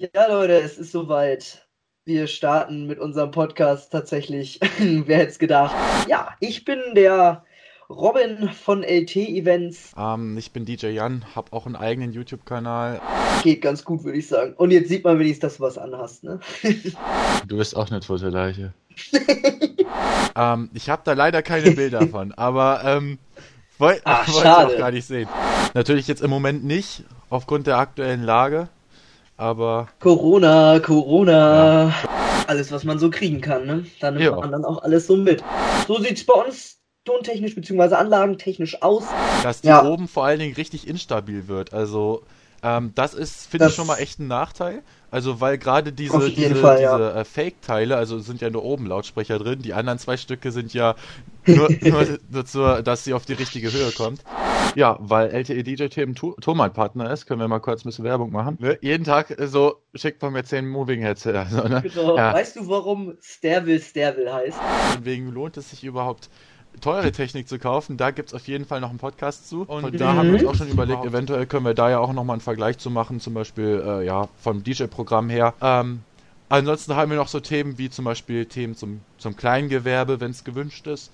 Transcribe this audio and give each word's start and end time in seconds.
Ja, 0.00 0.28
Leute, 0.28 0.52
es 0.52 0.78
ist 0.78 0.92
soweit. 0.92 1.66
Wir 2.04 2.28
starten 2.28 2.86
mit 2.86 3.00
unserem 3.00 3.32
Podcast 3.32 3.90
tatsächlich. 3.90 4.60
Wer 4.78 5.18
hätte 5.18 5.30
es 5.32 5.40
gedacht? 5.40 5.74
Ja, 6.08 6.36
ich 6.38 6.64
bin 6.64 6.78
der 6.94 7.44
Robin 7.90 8.48
von 8.50 8.84
LT 8.84 9.16
Events. 9.16 9.90
Ähm, 9.98 10.38
ich 10.38 10.52
bin 10.52 10.64
DJ 10.64 10.90
Jan, 10.90 11.24
habe 11.34 11.52
auch 11.52 11.66
einen 11.66 11.74
eigenen 11.74 12.12
YouTube-Kanal. 12.12 13.00
Geht 13.42 13.60
ganz 13.60 13.84
gut, 13.84 14.04
würde 14.04 14.18
ich 14.18 14.28
sagen. 14.28 14.54
Und 14.54 14.70
jetzt 14.70 14.88
sieht 14.88 15.02
man 15.02 15.18
wenigstens, 15.18 15.40
dass 15.40 15.56
du 15.56 15.64
was 15.64 15.78
anhast, 15.78 16.22
ne? 16.22 16.38
du 17.48 17.56
bist 17.56 17.74
auch 17.76 17.90
eine 17.90 17.98
tote 17.98 18.28
Leiche. 18.28 18.72
ähm, 20.36 20.70
ich 20.74 20.88
habe 20.90 21.02
da 21.04 21.14
leider 21.14 21.42
keine 21.42 21.72
Bilder 21.72 22.06
von, 22.06 22.32
aber 22.34 22.82
ähm, 22.84 23.18
wollte 23.78 24.04
wollt 24.04 24.28
ich 24.28 24.44
auch 24.44 24.78
gar 24.78 24.92
nicht 24.92 25.08
sehen. 25.08 25.28
Natürlich 25.74 26.06
jetzt 26.06 26.22
im 26.22 26.30
Moment 26.30 26.64
nicht, 26.64 27.02
aufgrund 27.30 27.66
der 27.66 27.78
aktuellen 27.78 28.22
Lage, 28.22 28.68
aber... 29.38 29.88
Corona, 30.00 30.78
Corona... 30.80 31.84
Ja. 31.84 31.94
Alles, 32.46 32.72
was 32.72 32.84
man 32.84 32.98
so 32.98 33.10
kriegen 33.10 33.40
kann, 33.40 33.66
ne? 33.66 33.86
Dann 34.00 34.14
nimmt 34.14 34.24
ja. 34.24 34.36
man 34.36 34.50
dann 34.50 34.64
auch 34.64 34.82
alles 34.82 35.06
so 35.06 35.16
mit. 35.16 35.44
So 35.86 35.98
sieht's 36.00 36.24
bei 36.24 36.34
uns 36.34 36.78
tontechnisch 37.04 37.54
bzw. 37.54 37.94
anlagentechnisch 37.94 38.82
aus. 38.82 39.04
Dass 39.42 39.60
die 39.60 39.68
ja. 39.68 39.84
oben 39.84 40.08
vor 40.08 40.24
allen 40.24 40.38
Dingen 40.38 40.54
richtig 40.54 40.86
instabil 40.86 41.48
wird. 41.48 41.72
Also 41.72 42.22
ähm, 42.62 42.92
das 42.94 43.14
ist, 43.14 43.48
finde 43.48 43.68
ich, 43.68 43.74
schon 43.74 43.86
mal 43.86 43.96
echt 43.96 44.18
ein 44.18 44.26
Nachteil. 44.26 44.82
Also 45.10 45.40
weil 45.40 45.58
gerade 45.58 45.92
diese, 45.92 46.30
diese, 46.30 46.54
Fall, 46.56 46.76
diese 46.76 46.84
ja. 46.84 47.20
äh, 47.20 47.24
Fake-Teile, 47.24 47.96
also 47.96 48.18
sind 48.18 48.40
ja 48.40 48.50
nur 48.50 48.64
oben 48.64 48.86
Lautsprecher 48.86 49.38
drin, 49.38 49.62
die 49.62 49.72
anderen 49.72 49.98
zwei 49.98 50.16
Stücke 50.16 50.52
sind 50.52 50.74
ja 50.74 50.96
nur, 51.46 51.68
nur 51.80 52.18
dazu, 52.30 52.82
dass 52.82 53.04
sie 53.04 53.14
auf 53.14 53.24
die 53.24 53.32
richtige 53.32 53.72
Höhe 53.72 53.90
kommt. 53.92 54.22
Ja, 54.74 54.96
weil 55.00 55.30
LTE 55.30 55.62
DJ 55.62 55.86
Themen 55.86 56.14
Thomas 56.14 56.72
Partner 56.72 57.10
ist, 57.10 57.26
können 57.26 57.40
wir 57.40 57.48
mal 57.48 57.60
kurz 57.60 57.84
ein 57.84 57.88
bisschen 57.88 58.04
Werbung 58.04 58.30
machen. 58.30 58.58
Ne? 58.60 58.78
Jeden 58.80 59.04
Tag 59.04 59.34
so 59.46 59.76
schickt 59.94 60.22
man 60.22 60.32
mir 60.32 60.44
10 60.44 60.68
Moving 60.68 61.00
Headset. 61.00 61.34
Also, 61.34 61.66
ne? 61.66 61.82
Genau. 61.82 62.16
Ja. 62.16 62.34
Weißt 62.34 62.56
du, 62.56 62.68
warum 62.68 63.14
Sterville 63.20 63.80
Sterville 63.80 64.32
heißt? 64.32 64.58
Deswegen 64.98 65.28
lohnt 65.28 65.56
es 65.56 65.70
sich 65.70 65.84
überhaupt 65.84 66.28
teure 66.80 67.12
Technik 67.12 67.48
zu 67.48 67.58
kaufen. 67.58 67.96
Da 67.96 68.10
gibt 68.10 68.28
es 68.28 68.34
auf 68.34 68.46
jeden 68.46 68.64
Fall 68.64 68.80
noch 68.80 68.90
einen 68.90 68.98
Podcast 68.98 69.48
zu. 69.48 69.62
Und 69.62 70.00
da 70.00 70.14
haben 70.14 70.32
wir 70.32 70.40
uns 70.40 70.44
auch 70.44 70.54
schon 70.54 70.68
überlegt, 70.68 71.04
eventuell 71.04 71.46
können 71.46 71.64
wir 71.64 71.74
da 71.74 71.90
ja 71.90 71.98
auch 71.98 72.12
nochmal 72.12 72.34
einen 72.34 72.40
Vergleich 72.40 72.78
zu 72.78 72.90
machen, 72.90 73.20
zum 73.20 73.34
Beispiel 73.34 73.82
äh, 73.84 74.06
ja, 74.06 74.28
vom 74.40 74.62
DJ-Programm 74.62 75.28
her. 75.28 75.54
Ähm, 75.60 76.00
ansonsten 76.48 76.94
haben 76.96 77.10
wir 77.10 77.16
noch 77.16 77.28
so 77.28 77.40
Themen 77.40 77.78
wie 77.78 77.90
zum 77.90 78.04
Beispiel 78.04 78.46
Themen 78.46 78.76
zum, 78.76 79.00
zum 79.18 79.36
Kleingewerbe, 79.36 80.20
wenn 80.20 80.30
es 80.30 80.44
gewünscht 80.44 80.86
ist. 80.86 81.10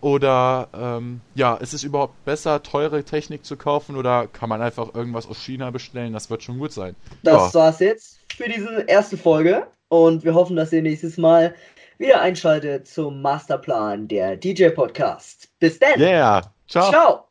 Oder 0.00 0.68
ähm, 0.74 1.20
ja, 1.34 1.54
ist 1.54 1.72
es 1.72 1.82
überhaupt 1.82 2.24
besser, 2.24 2.62
teure 2.62 3.02
Technik 3.02 3.44
zu 3.44 3.56
kaufen 3.56 3.96
oder 3.96 4.26
kann 4.26 4.48
man 4.48 4.60
einfach 4.60 4.94
irgendwas 4.94 5.26
aus 5.26 5.42
China 5.42 5.70
bestellen? 5.70 6.12
Das 6.12 6.30
wird 6.30 6.42
schon 6.42 6.58
gut 6.58 6.72
sein. 6.72 6.94
Das 7.22 7.52
ja. 7.52 7.60
war's 7.60 7.80
jetzt 7.80 8.20
für 8.36 8.48
diese 8.48 8.82
erste 8.86 9.16
Folge 9.16 9.66
und 9.88 10.24
wir 10.24 10.34
hoffen, 10.34 10.56
dass 10.56 10.72
ihr 10.72 10.82
nächstes 10.82 11.16
Mal 11.16 11.54
wieder 11.98 12.20
einschaltet 12.20 12.86
zum 12.86 13.22
Masterplan 13.22 14.06
der 14.08 14.36
DJ 14.36 14.68
Podcast. 14.68 15.48
Bis 15.58 15.78
dann. 15.78 15.98
Yeah. 15.98 16.42
Ciao. 16.68 16.90
Ciao. 16.90 17.25